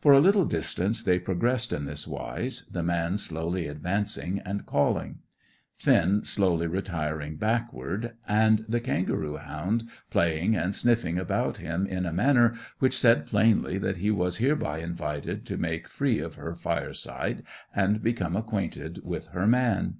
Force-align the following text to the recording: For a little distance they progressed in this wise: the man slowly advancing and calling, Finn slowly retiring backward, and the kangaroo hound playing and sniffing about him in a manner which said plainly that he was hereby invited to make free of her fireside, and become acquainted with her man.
For 0.00 0.12
a 0.12 0.18
little 0.20 0.46
distance 0.46 1.00
they 1.00 1.20
progressed 1.20 1.72
in 1.72 1.84
this 1.84 2.04
wise: 2.04 2.64
the 2.72 2.82
man 2.82 3.16
slowly 3.18 3.68
advancing 3.68 4.40
and 4.44 4.66
calling, 4.66 5.20
Finn 5.76 6.24
slowly 6.24 6.66
retiring 6.66 7.36
backward, 7.36 8.16
and 8.26 8.64
the 8.68 8.80
kangaroo 8.80 9.36
hound 9.36 9.88
playing 10.10 10.56
and 10.56 10.74
sniffing 10.74 11.18
about 11.18 11.58
him 11.58 11.86
in 11.86 12.04
a 12.04 12.12
manner 12.12 12.54
which 12.80 12.98
said 12.98 13.28
plainly 13.28 13.78
that 13.78 13.98
he 13.98 14.10
was 14.10 14.38
hereby 14.38 14.78
invited 14.78 15.46
to 15.46 15.56
make 15.56 15.86
free 15.86 16.18
of 16.18 16.34
her 16.34 16.56
fireside, 16.56 17.44
and 17.72 18.02
become 18.02 18.34
acquainted 18.34 18.98
with 19.04 19.28
her 19.28 19.46
man. 19.46 19.98